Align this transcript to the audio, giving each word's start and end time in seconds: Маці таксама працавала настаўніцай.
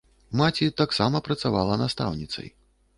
Маці 0.39 0.69
таксама 0.81 1.23
працавала 1.29 1.81
настаўніцай. 1.85 2.55